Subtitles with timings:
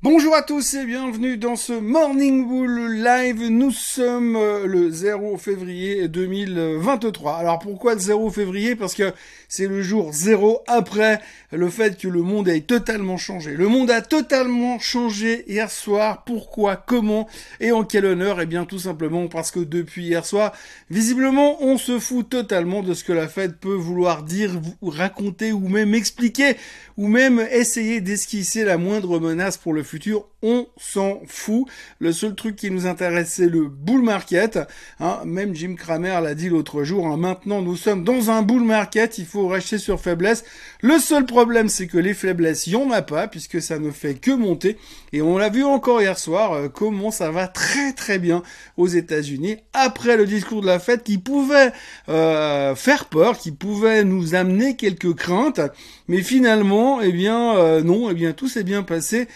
[0.00, 3.48] Bonjour à tous et bienvenue dans ce Morning Bull Live.
[3.48, 7.34] Nous sommes euh, le 0 février 2023.
[7.34, 8.76] Alors pourquoi le 0 février?
[8.76, 9.12] Parce que
[9.48, 13.56] c'est le jour 0 après le fait que le monde ait totalement changé.
[13.56, 16.22] Le monde a totalement changé hier soir.
[16.24, 16.76] Pourquoi?
[16.76, 17.26] Comment?
[17.58, 18.40] Et en quel honneur?
[18.40, 20.52] Eh bien tout simplement parce que depuis hier soir,
[20.90, 25.66] visiblement, on se fout totalement de ce que la Fed peut vouloir dire, raconter ou
[25.66, 26.54] même expliquer
[26.96, 31.66] ou même essayer d'esquisser la moindre menace pour le futur, on s'en fout.
[31.98, 34.58] Le seul truc qui nous intéresse, c'est le bull market.
[35.00, 35.20] Hein.
[35.24, 37.06] même Jim Cramer l'a dit l'autre jour.
[37.06, 37.16] Hein.
[37.16, 39.18] maintenant, nous sommes dans un bull market.
[39.18, 40.44] Il faut racheter sur faiblesse.
[40.80, 43.90] Le seul problème, c'est que les faiblesses, il n'y en a pas, puisque ça ne
[43.90, 44.76] fait que monter.
[45.12, 48.42] Et on l'a vu encore hier soir, euh, comment ça va très très bien
[48.76, 51.72] aux États-Unis après le discours de la fête qui pouvait
[52.08, 55.60] euh, faire peur, qui pouvait nous amener quelques craintes.
[56.08, 59.28] Mais finalement, eh bien, euh, non, eh bien, tout s'est bien passé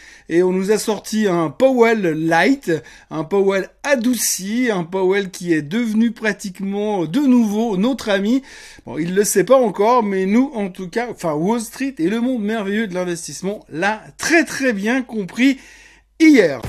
[0.42, 2.70] on nous a sorti un Powell light,
[3.10, 8.42] un Powell adouci, un Powell qui est devenu pratiquement de nouveau notre ami.
[8.86, 12.08] Bon, il le sait pas encore, mais nous, en tout cas, enfin Wall Street et
[12.08, 15.58] le monde merveilleux de l'investissement l'a très très bien compris
[16.18, 16.60] hier.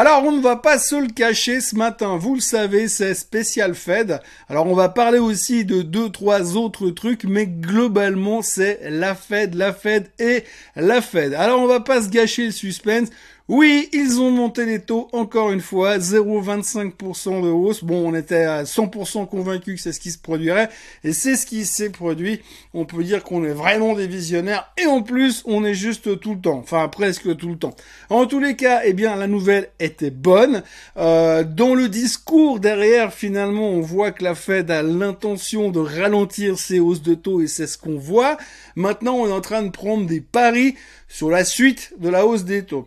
[0.00, 3.74] Alors on ne va pas se le cacher ce matin, vous le savez, c'est spécial
[3.74, 4.20] Fed.
[4.48, 9.56] Alors on va parler aussi de deux, trois autres trucs, mais globalement c'est la Fed,
[9.56, 10.44] la Fed et
[10.76, 11.34] la Fed.
[11.34, 13.08] Alors on va pas se gâcher le suspense.
[13.48, 17.82] Oui, ils ont monté les taux encore une fois, 0,25% de hausse.
[17.82, 20.68] Bon, on était à 100% convaincu que c'est ce qui se produirait,
[21.02, 22.42] et c'est ce qui s'est produit.
[22.74, 26.34] On peut dire qu'on est vraiment des visionnaires, et en plus, on est juste tout
[26.34, 27.74] le temps, enfin presque tout le temps.
[28.10, 30.62] En tous les cas, eh bien, la nouvelle était bonne.
[30.98, 36.58] Euh, dans le discours derrière, finalement, on voit que la Fed a l'intention de ralentir
[36.58, 38.36] ses hausses de taux, et c'est ce qu'on voit.
[38.76, 40.74] Maintenant, on est en train de prendre des paris
[41.08, 42.86] sur la suite de la hausse des taux.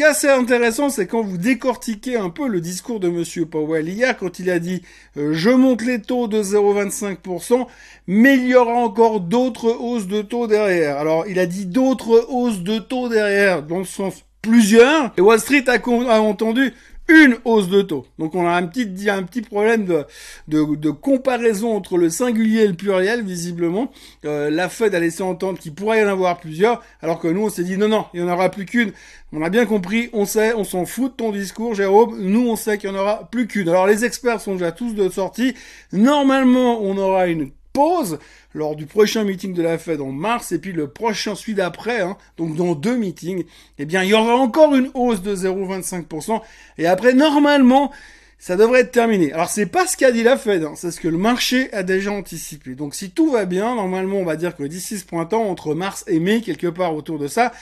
[0.00, 3.86] Qui est assez intéressant, c'est quand vous décortiquez un peu le discours de Monsieur Powell
[3.86, 4.80] hier, quand il a dit
[5.18, 7.66] euh, je monte les taux de 0,25%,
[8.06, 10.96] mais il y aura encore d'autres hausses de taux derrière.
[10.96, 15.12] Alors, il a dit d'autres hausses de taux derrière, dans le sens plusieurs.
[15.18, 16.72] Et Wall Street a, a entendu
[17.10, 18.06] une hausse de taux.
[18.18, 20.06] Donc on a un petit, un petit problème de,
[20.48, 23.90] de, comparaison entre le singulier et le pluriel, visiblement.
[24.24, 27.42] Euh, la Fed a laissé entendre qu'il pourrait y en avoir plusieurs, alors que nous
[27.42, 28.92] on s'est dit non, non, il n'y en aura plus qu'une.
[29.32, 32.18] On a bien compris, on sait, on s'en fout de ton discours, Jérôme.
[32.20, 33.68] Nous on sait qu'il n'y en aura plus qu'une.
[33.68, 35.54] Alors les experts sont déjà tous de sortie.
[35.92, 38.18] Normalement on aura une pause
[38.54, 42.00] lors du prochain meeting de la Fed en mars et puis le prochain suit d'après,
[42.00, 43.44] hein, donc dans deux meetings,
[43.78, 46.40] eh bien il y aura encore une hausse de 0,25%
[46.78, 47.90] et après normalement
[48.38, 49.32] ça devrait être terminé.
[49.32, 51.82] Alors c'est pas ce qu'a dit la Fed, hein, c'est ce que le marché a
[51.82, 52.74] déjà anticipé.
[52.74, 56.04] Donc si tout va bien, normalement on va dire que d'ici ce printemps, entre mars
[56.08, 57.52] et mai, quelque part autour de ça,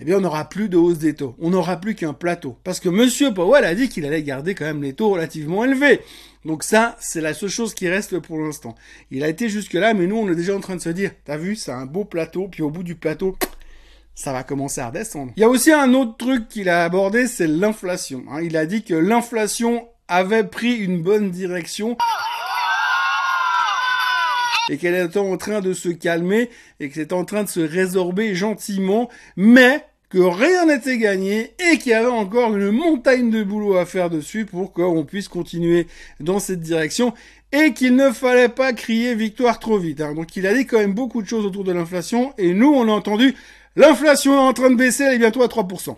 [0.00, 1.34] eh bien on n'aura plus de hausse des taux.
[1.40, 2.56] On n'aura plus qu'un plateau.
[2.64, 6.00] Parce que Monsieur Powell a dit qu'il allait garder quand même les taux relativement élevés.
[6.44, 8.74] Donc ça, c'est la seule chose qui reste pour l'instant.
[9.10, 11.36] Il a été jusque-là, mais nous, on est déjà en train de se dire, t'as
[11.36, 13.36] vu, c'est un beau plateau, puis au bout du plateau,
[14.14, 15.32] ça va commencer à redescendre.
[15.36, 18.24] Il y a aussi un autre truc qu'il a abordé, c'est l'inflation.
[18.30, 18.42] Hein.
[18.42, 21.96] Il a dit que l'inflation avait pris une bonne direction
[24.68, 26.50] et qu'elle est en train de se calmer
[26.80, 31.78] et que c'est en train de se résorber gentiment, mais que rien n'était gagné et
[31.78, 35.86] qu'il y avait encore une montagne de boulot à faire dessus pour qu'on puisse continuer
[36.20, 37.14] dans cette direction
[37.50, 40.02] et qu'il ne fallait pas crier victoire trop vite.
[40.02, 40.12] Hein.
[40.14, 42.88] Donc il a dit quand même beaucoup de choses autour de l'inflation et nous on
[42.88, 43.34] a entendu
[43.74, 45.96] l'inflation est en train de baisser, elle est bientôt à 3%.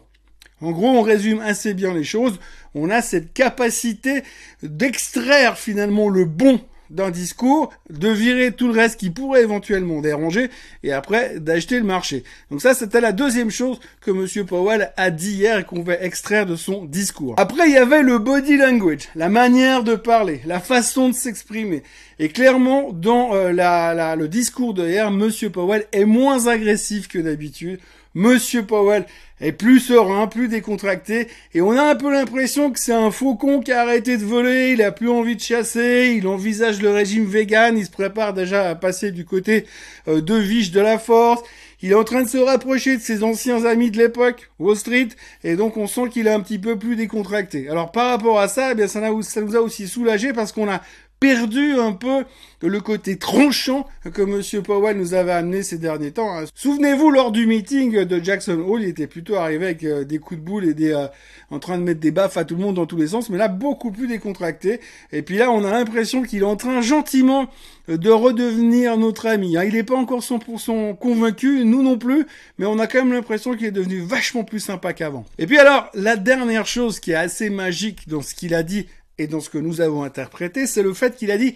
[0.61, 2.39] En gros, on résume assez bien les choses.
[2.75, 4.23] On a cette capacité
[4.63, 6.61] d'extraire finalement le bon
[6.91, 10.51] d'un discours, de virer tout le reste qui pourrait éventuellement déranger,
[10.83, 12.25] et après d'acheter le marché.
[12.51, 15.95] Donc ça, c'était la deuxième chose que Monsieur Powell a dit hier et qu'on va
[16.01, 17.35] extraire de son discours.
[17.39, 21.83] Après, il y avait le body language, la manière de parler, la façon de s'exprimer.
[22.19, 27.19] Et clairement, dans euh, la, le discours de hier, Monsieur Powell est moins agressif que
[27.19, 27.81] d'habitude.
[28.15, 29.07] Monsieur Powell
[29.41, 33.61] est plus serein, plus décontracté, et on a un peu l'impression que c'est un faucon
[33.61, 37.25] qui a arrêté de voler, il a plus envie de chasser, il envisage le régime
[37.25, 39.67] vegan, il se prépare déjà à passer du côté
[40.07, 41.43] euh, de Viche de la Force,
[41.83, 45.09] il est en train de se rapprocher de ses anciens amis de l'époque, Wall Street,
[45.43, 47.69] et donc on sent qu'il est un petit peu plus décontracté.
[47.69, 50.71] Alors par rapport à ça, eh bien ça, ça nous a aussi soulagé parce qu'on
[50.71, 50.81] a
[51.25, 52.25] perdu un peu
[52.61, 56.37] le côté tranchant que Monsieur Powell nous avait amené ces derniers temps.
[56.37, 56.45] Hein.
[56.55, 60.39] Souvenez-vous, lors du meeting de Jackson Hole, il était plutôt arrivé avec euh, des coups
[60.39, 61.07] de boule et des, euh,
[61.51, 63.39] en train de mettre des baffes à tout le monde dans tous les sens, mais
[63.39, 64.81] là, beaucoup plus décontracté.
[65.13, 67.49] Et puis là, on a l'impression qu'il est en train gentiment
[67.89, 69.57] de redevenir notre ami.
[69.57, 69.65] Hein.
[69.65, 72.27] Il n'est pas encore 100% convaincu, nous non plus,
[72.59, 75.25] mais on a quand même l'impression qu'il est devenu vachement plus sympa qu'avant.
[75.39, 78.87] Et puis alors, la dernière chose qui est assez magique dans ce qu'il a dit
[79.19, 81.55] et dans ce que nous avons interprété, c'est le fait qu'il a dit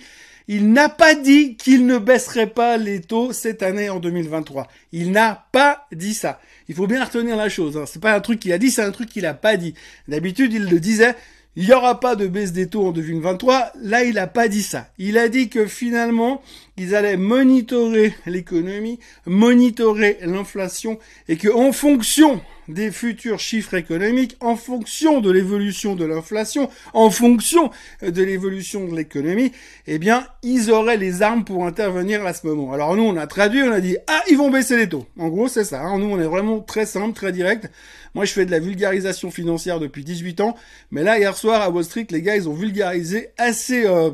[0.51, 4.67] il n'a pas dit qu'il ne baisserait pas les taux cette année en 2023.
[4.93, 6.41] Il n'a pas dit ça.
[6.71, 7.77] Il faut bien retenir la chose.
[7.77, 7.85] Hein.
[7.87, 9.75] C'est pas un truc qu'il a dit, c'est un truc qu'il a pas dit.
[10.09, 11.15] D'habitude, il le disait.
[11.55, 13.73] Il n'y aura pas de baisse des taux en 2023.
[13.83, 14.89] Là, il n'a pas dit ça.
[14.97, 16.41] Il a dit que finalement,
[16.79, 24.57] ils allaient monitorer l'économie, monitorer l'inflation et que en fonction des futurs chiffres économiques en
[24.57, 27.71] fonction de l'évolution de l'inflation, en fonction
[28.03, 29.53] de l'évolution de l'économie,
[29.87, 32.73] eh bien, ils auraient les armes pour intervenir à ce moment.
[32.73, 35.07] Alors nous, on a traduit, on a dit, ah, ils vont baisser les taux.
[35.19, 35.83] En gros, c'est ça.
[35.83, 35.99] Hein.
[35.99, 37.71] Nous, on est vraiment très simple, très direct.
[38.15, 40.57] Moi, je fais de la vulgarisation financière depuis 18 ans,
[40.91, 43.87] mais là, hier soir, à Wall Street, les gars, ils ont vulgarisé assez...
[43.87, 44.11] Euh,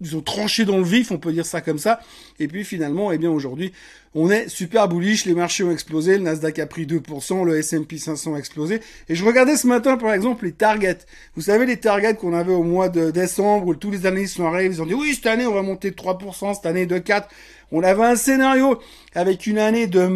[0.00, 2.00] ils ont tranché dans le vif, on peut dire ça comme ça.
[2.38, 3.72] Et puis finalement, eh bien aujourd'hui,
[4.14, 7.98] on est super bullish, les marchés ont explosé, le Nasdaq a pris 2%, le S&P
[7.98, 8.80] 500 a explosé.
[9.08, 10.98] Et je regardais ce matin par exemple les targets.
[11.34, 14.46] Vous savez les targets qu'on avait au mois de décembre où tous les analystes sont
[14.46, 16.98] arrivés, ils ont dit oui, cette année on va monter de 3%, cette année de
[16.98, 17.28] 4.
[17.70, 18.78] On avait un scénario
[19.14, 20.14] avec une année de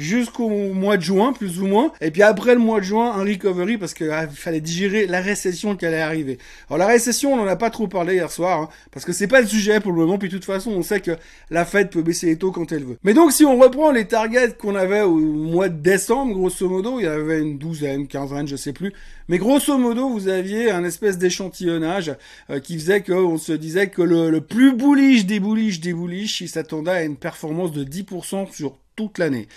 [0.00, 1.92] jusqu'au mois de juin, plus ou moins.
[2.00, 5.20] Et puis après le mois de juin, un recovery parce qu'il ah, fallait digérer la
[5.20, 6.38] récession qui allait arriver.
[6.68, 9.26] Alors la récession, on n'en a pas trop parlé hier soir, hein, parce que c'est
[9.26, 10.18] pas le sujet pour le moment.
[10.18, 11.12] Puis de toute façon, on sait que
[11.50, 12.98] la Fed peut baisser les taux quand elle veut.
[13.04, 16.98] Mais donc si on reprend les targets qu'on avait au mois de décembre, grosso modo,
[16.98, 18.92] il y avait une douzaine, quinzaine, je sais plus.
[19.28, 22.12] Mais grosso modo, vous aviez un espèce d'échantillonnage
[22.50, 26.40] euh, qui faisait qu'on se disait que le, le plus bullish des bullish des bullish,
[26.40, 28.76] il s'attendait à une performance de 10% sur
[29.18, 29.48] l'année.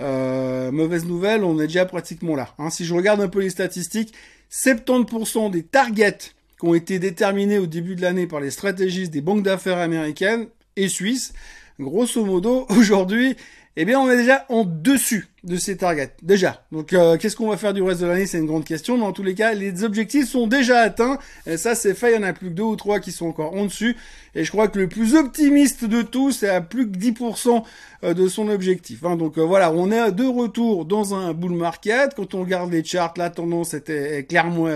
[0.00, 2.54] Euh, mauvaise nouvelle, on est déjà pratiquement là.
[2.58, 2.70] Hein.
[2.70, 4.14] Si je regarde un peu les statistiques,
[4.50, 6.18] 70% des targets
[6.60, 10.46] qui ont été déterminés au début de l'année par les stratégistes des banques d'affaires américaines
[10.76, 11.32] et suisses,
[11.80, 13.36] grosso modo, aujourd'hui,
[13.76, 16.14] eh bien, on est déjà en dessus de ces targets.
[16.22, 16.64] Déjà.
[16.72, 18.26] Donc, euh, qu'est-ce qu'on va faire du reste de l'année?
[18.26, 18.96] C'est une grande question.
[18.98, 21.18] Mais en tous les cas, les objectifs sont déjà atteints.
[21.46, 22.12] Et ça, c'est fait.
[22.12, 23.96] Il y en a plus que deux ou trois qui sont encore en dessus.
[24.34, 27.62] Et je crois que le plus optimiste de tous, c'est à plus que 10%
[28.04, 29.04] euh, de son objectif.
[29.04, 29.16] Hein.
[29.16, 32.14] Donc, euh, voilà, on est de retour dans un bull market.
[32.14, 34.68] Quand on regarde les charts, la tendance était clairement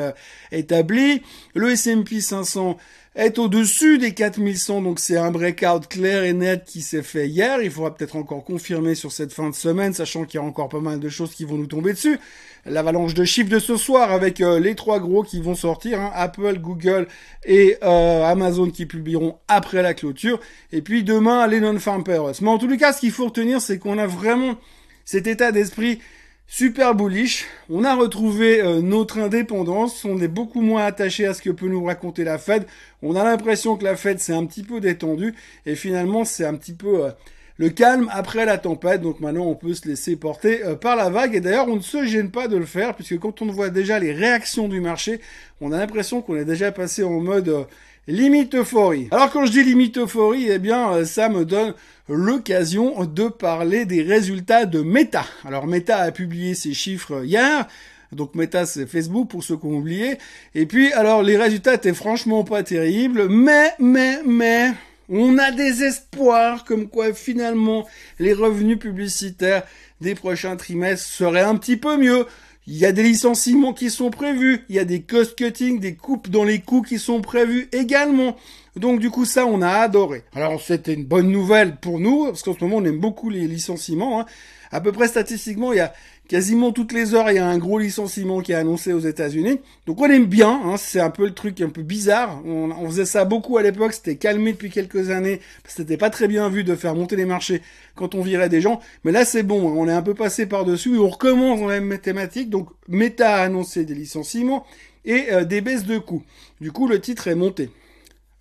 [0.53, 1.23] établie.
[1.55, 2.77] Le S&P 500
[3.15, 7.61] est au-dessus des 4100, donc c'est un breakout clair et net qui s'est fait hier.
[7.63, 10.52] Il faudra peut-être encore confirmer sur cette fin de semaine, sachant qu'il y a encore
[10.53, 12.19] pas mal de choses qui vont nous tomber dessus.
[12.65, 16.13] L'avalanche de chiffres de ce soir avec euh, les trois gros qui vont sortir, hein,
[16.15, 17.09] Apple, Google
[17.45, 20.39] et euh, Amazon qui publieront après la clôture.
[20.71, 22.35] Et puis demain, les non-farm payrolls.
[22.41, 24.57] Mais en les cas, ce qu'il faut retenir, c'est qu'on a vraiment
[25.05, 25.99] cet état d'esprit
[26.47, 27.47] super bullish.
[27.69, 30.05] On a retrouvé euh, notre indépendance.
[30.05, 32.65] On est beaucoup moins attaché à ce que peut nous raconter la Fed.
[33.03, 35.35] On a l'impression que la Fed s'est un petit peu détendue
[35.67, 37.11] et finalement c'est un petit peu
[37.57, 39.01] le calme après la tempête.
[39.01, 41.81] Donc maintenant on peut se laisser porter euh, par la vague et d'ailleurs on ne
[41.81, 45.21] se gêne pas de le faire puisque quand on voit déjà les réactions du marché,
[45.61, 47.67] on a l'impression qu'on est déjà passé en mode
[48.09, 49.09] limite euphorie.
[49.11, 51.75] Alors quand je dis limite euphorie, eh bien ça me donne
[52.09, 55.25] l'occasion de parler des résultats de Meta.
[55.45, 57.67] Alors Meta a publié ses chiffres hier.
[58.13, 60.19] Donc Meta c'est Facebook pour ceux qui ont oublié.
[60.55, 64.73] Et puis alors les résultats étaient franchement pas terribles, mais mais mais
[65.13, 67.87] on a des espoirs comme quoi finalement
[68.19, 69.63] les revenus publicitaires
[70.01, 72.27] des prochains trimestres seraient un petit peu mieux.
[72.67, 75.97] Il y a des licenciements qui sont prévus, il y a des cost cutting, des
[75.97, 78.37] coupes dans les coûts qui sont prévus également.
[78.75, 80.25] Donc du coup ça on a adoré.
[80.35, 83.47] Alors c'était une bonne nouvelle pour nous parce qu'en ce moment on aime beaucoup les
[83.47, 84.21] licenciements.
[84.21, 84.27] Hein.
[84.71, 85.93] À peu près statistiquement il y a
[86.33, 89.61] quasiment toutes les heures il y a un gros licenciement qui est annoncé aux États-Unis.
[89.85, 90.63] Donc on aime bien.
[90.65, 90.79] Hein.
[90.79, 92.41] C'est un peu le truc un peu bizarre.
[92.47, 93.93] On, faisait ça beaucoup à l'époque.
[93.93, 95.43] C'était calmé depuis quelques années.
[95.67, 97.61] C'était pas très bien vu de faire monter les marchés
[97.97, 98.81] quand on virait des gens.
[99.05, 99.69] Mais là c'est bon.
[99.69, 99.75] Hein.
[99.77, 100.97] On est un peu passé par dessus.
[100.97, 102.49] On recommence dans la même thématique.
[102.49, 104.65] Donc Meta a annoncé des licenciements
[105.05, 106.23] et euh, des baisses de coûts.
[106.63, 107.69] Du coup le titre est monté.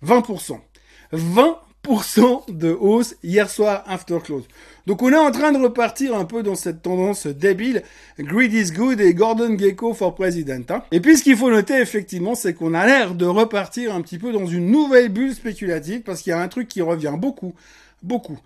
[0.02, 0.60] 20%.
[1.12, 1.56] 20%
[2.48, 4.44] de hausse hier soir after close.
[4.86, 7.82] Donc on est en train de repartir un peu dans cette tendance débile.
[8.18, 10.70] Greed is good et Gordon Gecko for president.
[10.70, 10.82] Hein.
[10.92, 14.18] Et puis ce qu'il faut noter effectivement, c'est qu'on a l'air de repartir un petit
[14.18, 17.52] peu dans une nouvelle bulle spéculative parce qu'il y a un truc qui revient beaucoup,
[18.02, 18.38] beaucoup,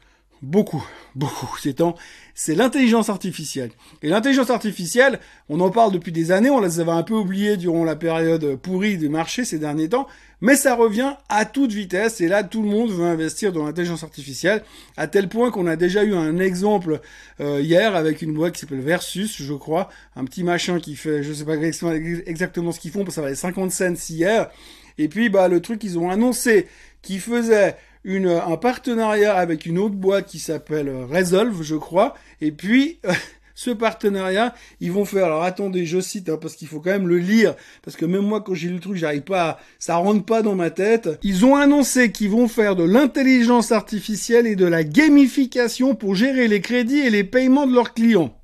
[0.42, 1.96] beaucoup, beaucoup ces temps,
[2.34, 3.70] c'est l'intelligence artificielle.
[4.02, 7.56] Et l'intelligence artificielle, on en parle depuis des années, on les avait un peu oubliés
[7.56, 10.06] durant la période pourrie du marché ces derniers temps,
[10.40, 14.04] mais ça revient à toute vitesse et là tout le monde veut investir dans l'intelligence
[14.04, 14.62] artificielle
[14.96, 17.00] à tel point qu'on a déjà eu un exemple
[17.40, 21.22] euh, hier avec une boîte qui s'appelle Versus, je crois, un petit machin qui fait,
[21.22, 24.50] je sais pas exactement ce qu'ils font, parce que ça valait 50 cents hier.
[24.98, 26.68] Et puis bah le truc ils ont annoncé
[27.02, 32.14] qu'ils faisaient un partenariat avec une autre boîte qui s'appelle Resolve, je crois.
[32.40, 33.00] Et puis,
[33.56, 35.24] ce partenariat, ils vont faire.
[35.24, 38.22] Alors attendez, je cite hein, parce qu'il faut quand même le lire parce que même
[38.22, 41.08] moi quand j'ai lu le truc, j'arrive pas, ça rentre pas dans ma tête.
[41.22, 46.46] Ils ont annoncé qu'ils vont faire de l'intelligence artificielle et de la gamification pour gérer
[46.46, 48.38] les crédits et les paiements de leurs clients.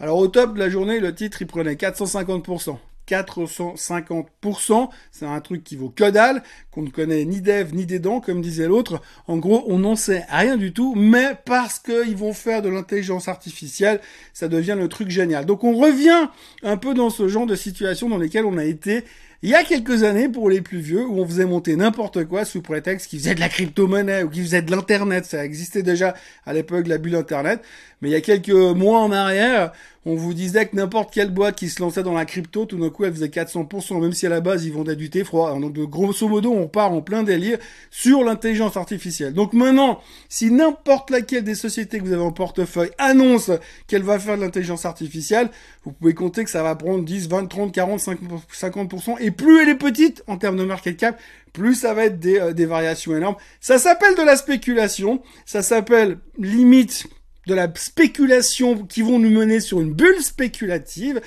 [0.00, 2.78] Alors au top de la journée, le titre il prenait 450%.
[3.08, 4.88] 450%.
[5.12, 6.42] C'est un truc qui vaut que dalle,
[6.76, 9.00] qu'on ne connaît ni d'Ève ni des dents, comme disait l'autre.
[9.28, 13.28] En gros, on n'en sait rien du tout, mais parce qu'ils vont faire de l'intelligence
[13.28, 14.00] artificielle,
[14.34, 15.46] ça devient le truc génial.
[15.46, 16.28] Donc on revient
[16.62, 19.04] un peu dans ce genre de situation dans lesquelles on a été
[19.42, 22.44] il y a quelques années, pour les plus vieux, où on faisait monter n'importe quoi
[22.44, 25.26] sous prétexte qu'ils faisaient de la crypto-monnaie ou qu'ils faisaient de l'internet.
[25.26, 26.14] Ça existait déjà
[26.46, 27.60] à l'époque la bulle internet.
[28.00, 29.72] Mais il y a quelques mois en arrière,
[30.04, 32.90] on vous disait que n'importe quelle boîte qui se lançait dans la crypto, tout d'un
[32.90, 35.58] coup, elle faisait 400%, même si à la base, ils vendaient du thé froid.
[35.58, 37.58] Donc, grosso modo, on part en plein délire
[37.90, 39.34] sur l'intelligence artificielle.
[39.34, 43.50] Donc maintenant, si n'importe laquelle des sociétés que vous avez en portefeuille annonce
[43.86, 45.48] qu'elle va faire de l'intelligence artificielle,
[45.84, 49.16] vous pouvez compter que ça va prendre 10, 20, 30, 40, 50%.
[49.20, 51.20] Et plus elle est petite en termes de market cap,
[51.52, 53.36] plus ça va être des, euh, des variations énormes.
[53.60, 55.22] Ça s'appelle de la spéculation.
[55.44, 57.06] Ça s'appelle limite
[57.46, 61.20] de la spéculation qui vont nous mener sur une bulle spéculative.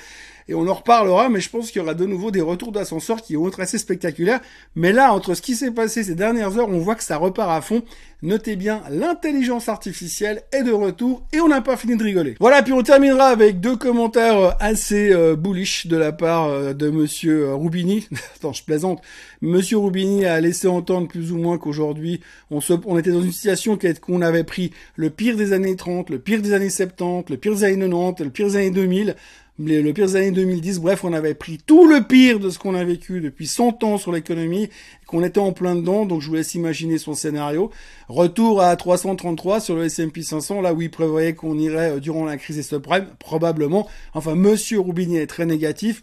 [0.50, 3.22] Et on en reparlera, mais je pense qu'il y aura de nouveau des retours d'ascenseur
[3.22, 4.40] qui vont être assez spectaculaires.
[4.74, 7.52] Mais là, entre ce qui s'est passé ces dernières heures, on voit que ça repart
[7.52, 7.84] à fond.
[8.22, 12.34] Notez bien, l'intelligence artificielle est de retour et on n'a pas fini de rigoler.
[12.38, 16.74] Voilà, puis on terminera avec deux commentaires euh, assez euh, bullish de la part euh,
[16.74, 18.08] de monsieur Roubini.
[18.36, 19.00] Attends, je plaisante.
[19.40, 23.78] Monsieur Roubini a laissé entendre plus ou moins qu'aujourd'hui, on, on était dans une situation
[24.02, 27.54] qu'on avait pris le pire des années 30, le pire des années 70, le pire
[27.54, 29.16] des années 90, le pire des années 2000
[29.58, 32.74] le pire des années 2010, bref, on avait pris tout le pire de ce qu'on
[32.74, 34.70] a vécu depuis 100 ans sur l'économie,
[35.06, 37.70] qu'on était en plein dedans, donc je vous laisse imaginer son scénario.
[38.08, 42.24] Retour à 333 sur le S&P 500, là où il prévoyait qu'on irait euh, durant
[42.24, 43.86] la crise des subprimes, probablement.
[44.14, 46.00] Enfin, Monsieur Roubini est très négatif,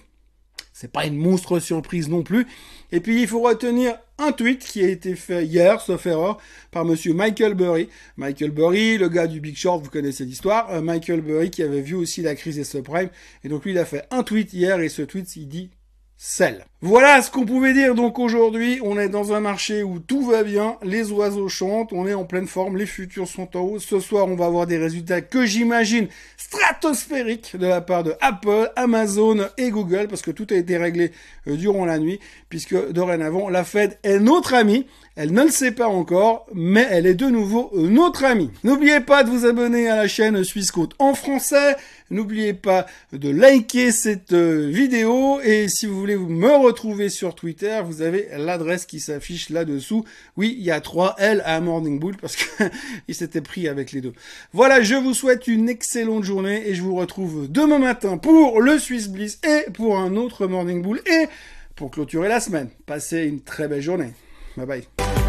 [0.79, 2.45] c'est pas une monstre surprise non plus.
[2.91, 6.37] Et puis il faut retenir un tweet qui a été fait hier, sauf erreur,
[6.69, 7.89] par monsieur Michael Burry.
[8.15, 10.69] Michael Burry, le gars du Big Short, vous connaissez l'histoire.
[10.69, 13.09] Euh, Michael Burry qui avait vu aussi la crise des subprimes.
[13.43, 15.71] Et donc lui, il a fait un tweet hier et ce tweet, il dit
[16.15, 16.63] celle.
[16.83, 18.79] Voilà ce qu'on pouvait dire donc aujourd'hui.
[18.83, 22.23] On est dans un marché où tout va bien, les oiseaux chantent, on est en
[22.23, 23.79] pleine forme, les futurs sont en haut.
[23.79, 26.07] Ce soir, on va avoir des résultats que j'imagine
[26.37, 31.13] stratosphériques de la part de Apple, Amazon et Google parce que tout a été réglé
[31.47, 34.85] euh, durant la nuit puisque dorénavant la Fed est notre amie.
[35.15, 38.51] Elle ne le sait pas encore, mais elle est de nouveau notre amie.
[38.63, 41.75] N'oubliez pas de vous abonner à la chaîne Suisse Côte en français.
[42.11, 47.81] N'oubliez pas de liker cette euh, vidéo et si vous voulez me retrouver sur Twitter,
[47.85, 50.03] vous avez l'adresse qui s'affiche là-dessous.
[50.35, 54.01] Oui, il y a trois L à Morning Bull parce qu'il s'était pris avec les
[54.01, 54.13] deux.
[54.53, 58.77] Voilà, je vous souhaite une excellente journée et je vous retrouve demain matin pour le
[58.79, 61.27] Swiss Bliss et pour un autre Morning Bull et
[61.75, 62.69] pour clôturer la semaine.
[62.85, 64.13] Passez une très belle journée.
[64.57, 65.26] Bye bye.